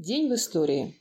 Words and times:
День 0.00 0.30
в 0.30 0.34
истории. 0.34 0.94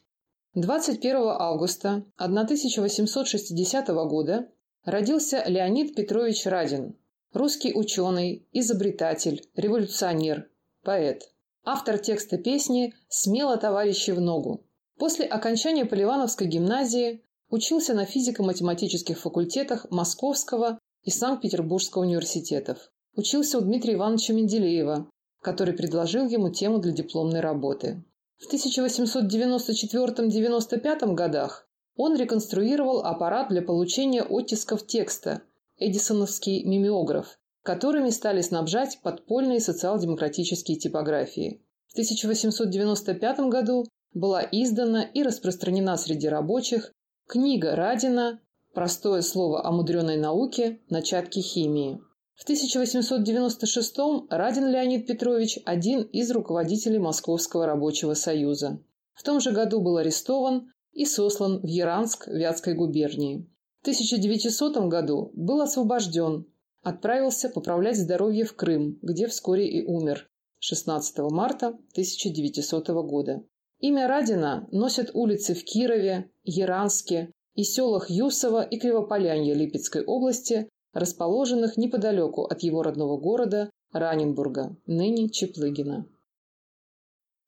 21 0.55 1.16
августа 1.28 2.04
1860 2.17 3.88
года 3.88 4.50
родился 4.83 5.42
Леонид 5.48 5.96
Петрович 5.96 6.46
Радин, 6.46 6.97
русский 7.31 7.73
ученый, 7.73 8.46
изобретатель, 8.51 9.47
революционер, 9.55 10.49
поэт. 10.83 11.31
Автор 11.63 11.97
текста 11.97 12.38
песни 12.38 12.93
«Смело, 13.07 13.55
товарищи, 13.55 14.12
в 14.12 14.20
ногу». 14.20 14.66
После 14.98 15.25
окончания 15.25 15.86
Поливановской 15.86 16.47
гимназии 16.47 17.23
учился 17.50 17.93
на 17.93 18.04
физико-математических 18.04 19.18
факультетах 19.18 19.89
Московского 19.91 20.77
и 21.04 21.09
Санкт-Петербургского 21.09 22.02
университетов. 22.02 22.91
Учился 23.16 23.59
у 23.59 23.61
Дмитрия 23.61 23.93
Ивановича 23.93 24.34
Менделеева, 24.34 25.09
который 25.41 25.73
предложил 25.73 26.27
ему 26.27 26.50
тему 26.50 26.79
для 26.79 26.91
дипломной 26.91 27.39
работы. 27.39 28.04
В 28.40 28.52
1894-95 28.54 31.14
годах 31.14 31.68
он 31.96 32.16
реконструировал 32.16 33.03
аппарат 33.03 33.49
для 33.49 33.61
получения 33.61 34.23
оттисков 34.23 34.88
текста– 34.88 35.41
эдисоновский 35.77 36.63
мимеограф, 36.63 37.38
которыми 37.63 38.09
стали 38.09 38.41
снабжать 38.41 38.99
подпольные 39.03 39.59
социал-демократические 39.59 40.77
типографии. 40.77 41.61
В 41.88 41.91
1895 41.94 43.39
году 43.49 43.85
была 44.13 44.41
издана 44.41 45.03
и 45.03 45.21
распространена 45.21 45.97
среди 45.97 46.30
рабочих 46.30 46.94
книга 47.27 47.75
Радина 47.75 48.39
«Простое 48.73 49.21
слово 49.21 49.66
о 49.66 49.71
мудреной 49.71 50.17
науке. 50.17 50.80
Начатки 50.89 51.39
химии». 51.39 52.02
В 52.39 52.49
1896-м 52.49 54.27
Радин 54.29 54.67
Леонид 54.70 55.05
Петрович– 55.05 55.59
один 55.66 56.03
из 56.03 56.31
руководителей 56.31 56.97
Московского 56.97 57.66
рабочего 57.66 58.13
союза. 58.13 58.81
В 59.13 59.23
том 59.23 59.41
же 59.41 59.52
году 59.52 59.81
был 59.81 59.97
арестован 59.97 60.71
и 60.94 61.03
сослан 61.05 61.59
в 61.59 61.66
Яранск 61.66 62.30
Вятской 62.30 62.75
губернии. 62.75 63.45
В 63.80 63.81
1900 63.81 64.88
году 64.88 65.31
был 65.33 65.59
освобожден, 65.59 66.45
отправился 66.81 67.50
поправлять 67.50 67.97
здоровье 67.97 68.45
в 68.45 68.56
Крым, 68.56 68.97
где 69.02 69.28
вскоре 69.28 69.67
и 69.67 69.85
умер 69.85 70.30
16 70.59 71.17
марта 71.31 71.67
1900 71.67 72.88
года. 73.03 73.44
Имя 73.80 74.08
Радина 74.08 74.66
носят 74.72 75.11
улицы 75.13 75.53
в 75.53 75.66
Кирове, 75.66 76.31
Яранске 76.44 77.33
и 77.56 77.63
селах 77.63 78.09
Юсова 78.09 78.63
и 78.63 78.80
Кривополянья 78.80 79.53
Липецкой 79.53 80.06
области, 80.06 80.69
расположенных 80.93 81.77
неподалеку 81.77 82.43
от 82.43 82.63
его 82.63 82.83
родного 82.83 83.17
города 83.17 83.69
Раненбурга, 83.91 84.75
ныне 84.85 85.29
Чеплыгина. 85.29 86.07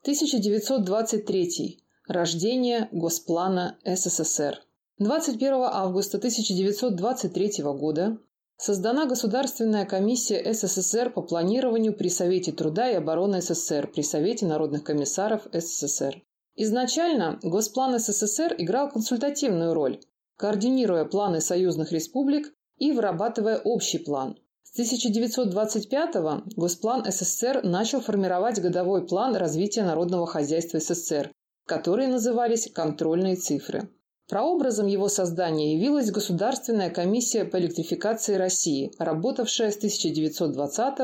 1923. 0.02 1.78
Рождение 2.08 2.88
Госплана 2.90 3.78
СССР. 3.84 4.60
21 4.98 5.52
августа 5.62 6.18
1923 6.18 7.62
года 7.62 8.18
создана 8.56 9.06
Государственная 9.06 9.86
комиссия 9.86 10.52
СССР 10.52 11.12
по 11.12 11.22
планированию 11.22 11.96
при 11.96 12.08
Совете 12.08 12.52
труда 12.52 12.90
и 12.90 12.94
обороны 12.94 13.40
СССР 13.40 13.90
при 13.92 14.02
Совете 14.02 14.46
народных 14.46 14.84
комиссаров 14.84 15.46
СССР. 15.52 16.22
Изначально 16.54 17.38
Госплан 17.42 17.98
СССР 17.98 18.54
играл 18.58 18.90
консультативную 18.90 19.72
роль, 19.74 20.00
координируя 20.36 21.04
планы 21.04 21.40
союзных 21.40 21.92
республик 21.92 22.52
и 22.82 22.90
вырабатывая 22.90 23.58
общий 23.58 23.98
план. 23.98 24.36
С 24.64 24.76
1925-го 24.76 26.42
Госплан 26.56 27.04
СССР 27.04 27.60
начал 27.62 28.00
формировать 28.00 28.60
годовой 28.60 29.06
план 29.06 29.36
развития 29.36 29.84
народного 29.84 30.26
хозяйства 30.26 30.80
СССР, 30.80 31.30
которые 31.64 32.08
назывались 32.08 32.68
«контрольные 32.72 33.36
цифры». 33.36 33.88
Прообразом 34.28 34.88
его 34.88 35.08
создания 35.08 35.76
явилась 35.76 36.10
Государственная 36.10 36.90
комиссия 36.90 37.44
по 37.44 37.56
электрификации 37.58 38.34
России, 38.34 38.90
работавшая 38.98 39.70
с 39.70 39.76
1920 39.76 40.96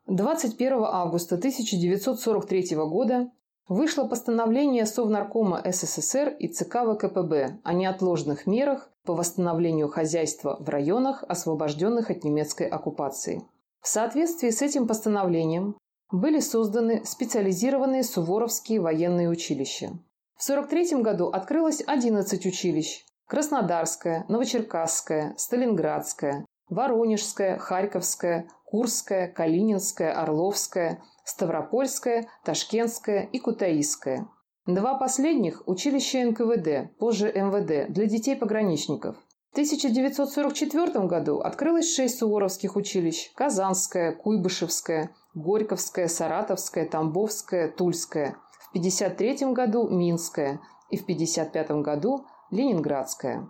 21 0.08 0.74
августа 0.84 1.36
1943 1.36 2.76
года 2.76 3.32
вышло 3.68 4.06
постановление 4.06 4.86
Совнаркома 4.86 5.62
СССР 5.66 6.30
и 6.40 6.48
ЦК 6.48 6.84
ВКПБ 6.86 7.60
о 7.64 7.74
неотложных 7.74 8.46
мерах 8.46 8.90
по 9.06 9.14
восстановлению 9.14 9.90
хозяйства 9.90 10.58
в 10.60 10.70
районах, 10.70 11.24
освобожденных 11.28 12.10
от 12.10 12.24
немецкой 12.24 12.68
оккупации. 12.68 13.44
В 13.82 13.88
соответствии 13.88 14.50
с 14.50 14.62
этим 14.62 14.88
постановлением 14.88 15.78
были 16.12 16.40
созданы 16.40 17.04
специализированные 17.06 18.04
Суворовские 18.04 18.80
военные 18.80 19.30
училища. 19.30 19.88
В 20.36 20.44
1943 20.44 21.02
году 21.02 21.28
открылось 21.28 21.84
11 21.86 22.46
училищ– 22.46 23.06
Краснодарское, 23.28 24.26
Новочеркасское, 24.28 25.34
Сталинградское, 25.38 26.46
Воронежское, 26.70 27.58
Харьковское, 27.58 28.48
Курское, 28.74 29.28
Калининское, 29.28 30.12
Орловское, 30.12 31.00
Ставропольское, 31.26 32.28
Ташкентское 32.44 33.30
и 33.32 33.38
Кутаисское. 33.38 34.28
Два 34.66 34.96
последних– 34.96 35.62
училище 35.68 36.26
НКВД, 36.26 36.98
позже 36.98 37.32
МВД, 37.32 37.94
для 37.94 38.08
детей-пограничников. 38.08 39.16
В 39.52 39.52
1944 39.52 41.06
году 41.06 41.38
открылось 41.38 41.94
шесть 41.94 42.18
суворовских 42.18 42.76
училищ– 42.76 43.32
Казанское, 43.36 44.12
Куйбышевское, 44.12 45.12
Горьковское, 45.36 46.08
Саратовское, 46.08 46.90
Тамбовское, 46.90 47.72
Тульское. 47.72 48.38
В 48.60 48.70
1953 48.70 49.54
году– 49.54 49.88
Минское 49.92 50.60
и 50.90 50.98
в 50.98 51.04
1955 51.04 51.84
году– 51.84 52.26
Ленинградское. 52.50 53.48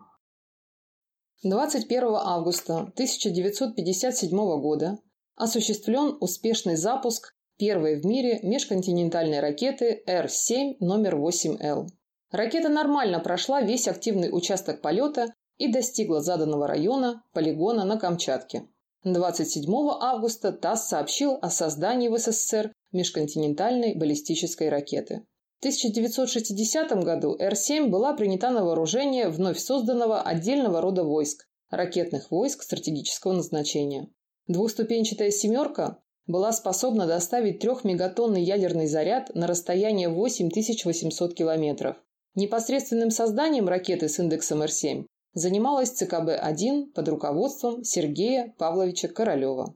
21 1.43 2.03
августа 2.15 2.79
1957 2.79 4.29
года 4.59 4.99
осуществлен 5.35 6.17
успешный 6.19 6.75
запуск 6.75 7.33
первой 7.57 7.99
в 7.99 8.05
мире 8.05 8.39
межконтинентальной 8.43 9.39
ракеты 9.39 10.03
Р-7 10.05 10.75
номер 10.79 11.15
8Л. 11.15 11.87
Ракета 12.31 12.69
нормально 12.69 13.19
прошла 13.19 13.61
весь 13.61 13.87
активный 13.87 14.29
участок 14.31 14.81
полета 14.81 15.33
и 15.57 15.71
достигла 15.71 16.21
заданного 16.21 16.67
района 16.67 17.23
полигона 17.31 17.85
на 17.85 17.97
Камчатке. 17.97 18.67
27 19.03 19.71
августа 19.99 20.51
ТАСС 20.51 20.87
сообщил 20.87 21.37
о 21.41 21.49
создании 21.49 22.07
в 22.07 22.17
СССР 22.17 22.71
межконтинентальной 22.91 23.95
баллистической 23.95 24.69
ракеты. 24.69 25.25
1960 25.63 26.91
году 27.05 27.37
Р-7 27.39 27.87
была 27.87 28.13
принята 28.13 28.49
на 28.49 28.65
вооружение 28.65 29.29
вновь 29.29 29.59
созданного 29.59 30.21
отдельного 30.21 30.81
рода 30.81 31.05
войск– 31.05 31.47
ракетных 31.69 32.31
войск 32.31 32.63
стратегического 32.63 33.31
назначения. 33.31 34.09
Двухступенчатая 34.47 35.31
«семерка» 35.31 35.99
была 36.27 36.51
способна 36.51 37.07
доставить 37.07 37.59
трехмегатонный 37.59 38.43
ядерный 38.43 38.87
заряд 38.87 39.33
на 39.35 39.47
расстояние 39.47 40.09
8800 40.09 41.33
километров. 41.33 41.97
Непосредственным 42.35 43.11
созданием 43.11 43.67
ракеты 43.67 44.09
с 44.09 44.19
индексом 44.19 44.61
Р-7 44.61 45.05
занималась 45.33 45.91
ЦКБ-1 46.01 46.93
под 46.93 47.07
руководством 47.07 47.83
Сергея 47.83 48.53
Павловича 48.57 49.07
Королева. 49.07 49.75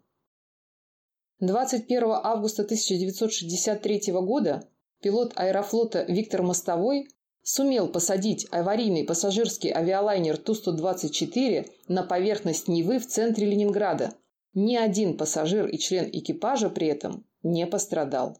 21 1.39 2.03
августа 2.23 2.63
1963 2.63 4.11
года 4.13 4.67
пилот 5.01 5.33
аэрофлота 5.35 6.03
Виктор 6.07 6.41
Мостовой 6.41 7.07
сумел 7.43 7.87
посадить 7.87 8.47
аварийный 8.51 9.05
пассажирский 9.05 9.71
авиалайнер 9.71 10.37
Ту-124 10.37 11.69
на 11.87 12.03
поверхность 12.03 12.67
Невы 12.67 12.99
в 12.99 13.07
центре 13.07 13.45
Ленинграда. 13.45 14.15
Ни 14.59 14.75
один 14.75 15.17
пассажир 15.17 15.67
и 15.67 15.77
член 15.77 16.09
экипажа 16.11 16.71
при 16.71 16.87
этом 16.87 17.23
не 17.43 17.67
пострадал. 17.67 18.39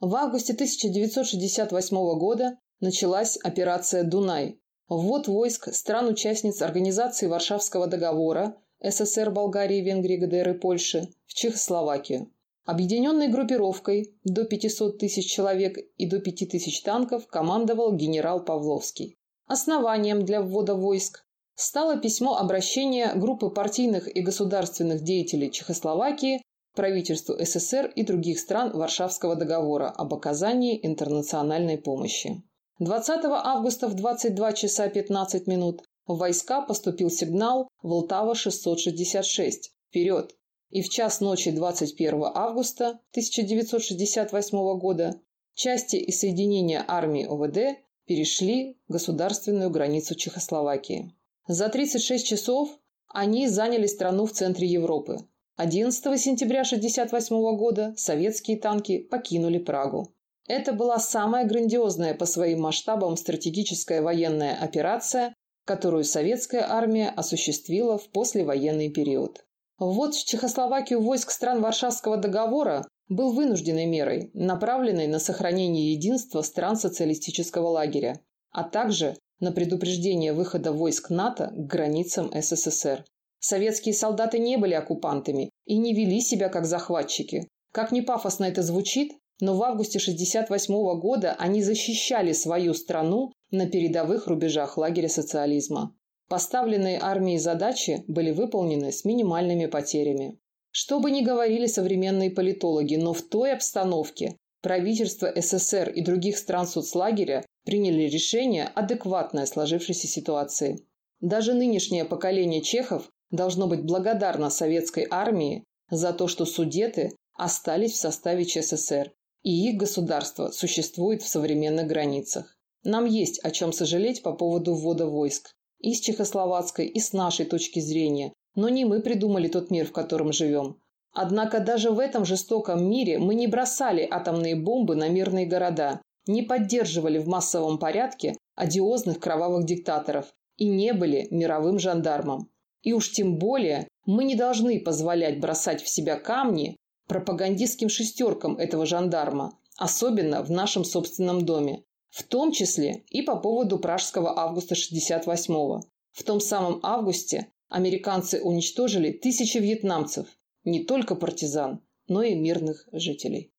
В 0.00 0.16
августе 0.16 0.54
1968 0.54 1.96
года 2.18 2.58
началась 2.80 3.36
операция 3.36 4.04
«Дунай». 4.04 4.58
Ввод 4.88 5.28
войск 5.28 5.68
стран-участниц 5.74 6.62
Организации 6.62 7.26
Варшавского 7.26 7.88
договора 7.88 8.56
СССР, 8.82 9.30
Болгарии, 9.30 9.82
Венгрии, 9.82 10.16
ГДР 10.16 10.48
и 10.48 10.58
Польши 10.58 11.10
в 11.26 11.34
Чехословакию. 11.34 12.32
Объединенной 12.64 13.28
группировкой 13.28 14.14
до 14.24 14.44
500 14.44 14.96
тысяч 14.96 15.30
человек 15.30 15.76
и 15.98 16.06
до 16.06 16.20
5 16.20 16.48
тысяч 16.48 16.80
танков 16.80 17.26
командовал 17.26 17.94
генерал 17.94 18.42
Павловский. 18.46 19.18
Основанием 19.46 20.24
для 20.24 20.40
ввода 20.40 20.74
войск 20.74 21.26
стало 21.60 21.98
письмо 21.98 22.38
обращения 22.38 23.12
группы 23.14 23.50
партийных 23.50 24.14
и 24.14 24.22
государственных 24.22 25.02
деятелей 25.02 25.50
Чехословакии 25.50 26.42
правительству 26.74 27.34
СССР 27.38 27.92
и 27.94 28.02
других 28.02 28.38
стран 28.38 28.70
Варшавского 28.72 29.36
договора 29.36 29.90
об 29.90 30.14
оказании 30.14 30.80
интернациональной 30.82 31.76
помощи. 31.76 32.42
20 32.78 33.24
августа 33.26 33.88
в 33.88 33.94
22 33.94 34.52
часа 34.54 34.88
15 34.88 35.46
минут 35.46 35.82
в 36.06 36.16
войска 36.16 36.62
поступил 36.62 37.10
сигнал 37.10 37.68
«Волтава-666» 37.82 39.52
«Вперед!» 39.88 40.34
и 40.70 40.80
в 40.80 40.88
час 40.88 41.20
ночи 41.20 41.50
21 41.50 42.24
августа 42.34 43.00
1968 43.10 44.78
года 44.78 45.20
части 45.52 45.96
и 45.96 46.10
соединения 46.10 46.82
армии 46.88 47.26
ОВД 47.26 47.78
перешли 48.06 48.78
государственную 48.88 49.68
границу 49.68 50.14
Чехословакии. 50.14 51.12
За 51.52 51.68
36 51.68 52.24
часов 52.24 52.78
они 53.08 53.48
заняли 53.48 53.88
страну 53.88 54.26
в 54.26 54.30
центре 54.30 54.68
Европы. 54.68 55.26
11 55.56 56.00
сентября 56.20 56.60
1968 56.60 57.56
года 57.56 57.92
советские 57.96 58.56
танки 58.56 58.98
покинули 58.98 59.58
Прагу. 59.58 60.14
Это 60.46 60.72
была 60.72 61.00
самая 61.00 61.44
грандиозная 61.44 62.14
по 62.14 62.24
своим 62.24 62.60
масштабам 62.60 63.16
стратегическая 63.16 64.00
военная 64.00 64.62
операция, 64.62 65.34
которую 65.64 66.04
советская 66.04 66.70
армия 66.70 67.08
осуществила 67.08 67.98
в 67.98 68.10
послевоенный 68.10 68.88
период. 68.88 69.44
Ввод 69.80 70.14
в 70.14 70.24
Чехословакию 70.24 71.00
войск 71.00 71.32
стран 71.32 71.62
Варшавского 71.62 72.16
договора 72.16 72.86
был 73.08 73.32
вынужденной 73.32 73.86
мерой, 73.86 74.30
направленной 74.34 75.08
на 75.08 75.18
сохранение 75.18 75.94
единства 75.94 76.42
стран 76.42 76.76
социалистического 76.76 77.66
лагеря, 77.66 78.20
а 78.52 78.62
также 78.62 79.16
на 79.40 79.52
предупреждение 79.52 80.32
выхода 80.32 80.72
войск 80.72 81.10
НАТО 81.10 81.52
к 81.56 81.66
границам 81.66 82.30
СССР. 82.32 83.04
Советские 83.38 83.94
солдаты 83.94 84.38
не 84.38 84.58
были 84.58 84.74
оккупантами 84.74 85.50
и 85.64 85.78
не 85.78 85.94
вели 85.94 86.20
себя 86.20 86.48
как 86.50 86.66
захватчики. 86.66 87.48
Как 87.72 87.90
ни 87.90 88.02
пафосно 88.02 88.44
это 88.44 88.62
звучит, 88.62 89.12
но 89.40 89.56
в 89.56 89.62
августе 89.62 89.98
1968 89.98 91.00
года 91.00 91.34
они 91.38 91.62
защищали 91.62 92.32
свою 92.32 92.74
страну 92.74 93.32
на 93.50 93.66
передовых 93.66 94.26
рубежах 94.26 94.76
лагеря 94.76 95.08
социализма. 95.08 95.96
Поставленные 96.28 96.98
армией 97.00 97.38
задачи 97.38 98.04
были 98.06 98.30
выполнены 98.30 98.92
с 98.92 99.04
минимальными 99.04 99.66
потерями. 99.66 100.38
Что 100.70 101.00
бы 101.00 101.10
ни 101.10 101.22
говорили 101.22 101.66
современные 101.66 102.30
политологи, 102.30 102.94
но 102.94 103.12
в 103.12 103.22
той 103.22 103.52
обстановке 103.52 104.36
правительство 104.62 105.32
СССР 105.34 105.88
и 105.88 106.02
других 106.02 106.38
стран 106.38 106.66
соцлагеря 106.66 107.44
приняли 107.70 108.08
решение, 108.08 108.64
адекватное 108.64 109.46
сложившейся 109.46 110.08
ситуации. 110.08 110.84
Даже 111.20 111.54
нынешнее 111.54 112.04
поколение 112.04 112.62
чехов 112.62 113.08
должно 113.30 113.68
быть 113.68 113.84
благодарно 113.84 114.50
советской 114.50 115.06
армии 115.08 115.62
за 115.88 116.12
то, 116.12 116.26
что 116.26 116.46
судеты 116.46 117.12
остались 117.34 117.92
в 117.92 117.96
составе 117.96 118.44
ЧССР, 118.44 119.12
и 119.44 119.68
их 119.68 119.76
государство 119.76 120.50
существует 120.50 121.22
в 121.22 121.28
современных 121.28 121.86
границах. 121.86 122.58
Нам 122.82 123.04
есть 123.04 123.38
о 123.44 123.52
чем 123.52 123.72
сожалеть 123.72 124.24
по 124.24 124.32
поводу 124.32 124.74
ввода 124.74 125.06
войск 125.06 125.52
и 125.78 125.94
с 125.94 126.00
чехословацкой, 126.00 126.86
и 126.86 126.98
с 126.98 127.12
нашей 127.12 127.46
точки 127.46 127.78
зрения. 127.78 128.32
Но 128.56 128.68
не 128.68 128.84
мы 128.84 129.00
придумали 129.00 129.46
тот 129.46 129.70
мир, 129.70 129.86
в 129.86 129.92
котором 129.92 130.32
живем. 130.32 130.80
Однако 131.12 131.60
даже 131.60 131.92
в 131.92 132.00
этом 132.00 132.24
жестоком 132.24 132.90
мире 132.90 133.18
мы 133.18 133.36
не 133.36 133.46
бросали 133.46 134.06
атомные 134.10 134.56
бомбы 134.56 134.96
на 134.96 135.08
мирные 135.08 135.46
города, 135.46 136.00
не 136.26 136.42
поддерживали 136.42 137.18
в 137.18 137.26
массовом 137.26 137.78
порядке 137.78 138.36
одиозных 138.54 139.20
кровавых 139.20 139.64
диктаторов 139.64 140.34
и 140.56 140.66
не 140.66 140.92
были 140.92 141.28
мировым 141.30 141.78
жандармом. 141.78 142.50
И 142.82 142.92
уж 142.92 143.10
тем 143.12 143.38
более 143.38 143.88
мы 144.06 144.24
не 144.24 144.34
должны 144.34 144.80
позволять 144.80 145.40
бросать 145.40 145.82
в 145.82 145.88
себя 145.88 146.16
камни 146.16 146.76
пропагандистским 147.06 147.88
шестеркам 147.88 148.56
этого 148.56 148.86
жандарма, 148.86 149.58
особенно 149.76 150.42
в 150.42 150.50
нашем 150.50 150.84
собственном 150.84 151.44
доме. 151.44 151.82
В 152.10 152.22
том 152.24 152.52
числе 152.52 153.04
и 153.08 153.22
по 153.22 153.36
поводу 153.36 153.78
пражского 153.78 154.38
августа 154.38 154.74
68-го. 154.74 155.82
В 156.12 156.22
том 156.24 156.40
самом 156.40 156.80
августе 156.82 157.48
американцы 157.68 158.42
уничтожили 158.42 159.12
тысячи 159.12 159.58
вьетнамцев, 159.58 160.26
не 160.64 160.84
только 160.84 161.14
партизан, 161.14 161.80
но 162.08 162.22
и 162.22 162.34
мирных 162.34 162.88
жителей. 162.92 163.52